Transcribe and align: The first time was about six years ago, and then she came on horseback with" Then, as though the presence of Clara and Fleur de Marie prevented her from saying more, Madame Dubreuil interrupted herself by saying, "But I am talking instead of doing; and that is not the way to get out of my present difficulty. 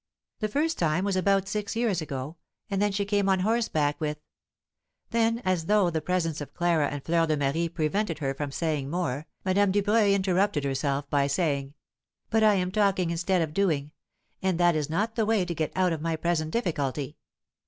The 0.39 0.47
first 0.47 0.79
time 0.79 1.05
was 1.05 1.15
about 1.15 1.47
six 1.47 1.75
years 1.75 2.01
ago, 2.01 2.37
and 2.71 2.81
then 2.81 2.91
she 2.91 3.05
came 3.05 3.29
on 3.29 3.41
horseback 3.41 4.01
with" 4.01 4.17
Then, 5.11 5.43
as 5.45 5.67
though 5.67 5.91
the 5.91 6.01
presence 6.01 6.41
of 6.41 6.55
Clara 6.55 6.87
and 6.87 7.03
Fleur 7.03 7.27
de 7.27 7.37
Marie 7.37 7.69
prevented 7.69 8.17
her 8.17 8.33
from 8.33 8.51
saying 8.51 8.89
more, 8.89 9.27
Madame 9.45 9.71
Dubreuil 9.71 10.11
interrupted 10.15 10.63
herself 10.63 11.07
by 11.11 11.27
saying, 11.27 11.75
"But 12.31 12.41
I 12.41 12.55
am 12.55 12.71
talking 12.71 13.11
instead 13.11 13.43
of 13.43 13.53
doing; 13.53 13.91
and 14.41 14.59
that 14.59 14.75
is 14.75 14.89
not 14.89 15.13
the 15.13 15.23
way 15.27 15.45
to 15.45 15.53
get 15.53 15.71
out 15.75 15.93
of 15.93 16.01
my 16.01 16.15
present 16.15 16.49
difficulty. 16.49 17.15